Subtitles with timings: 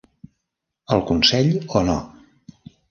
[0.95, 1.99] Al consell o no.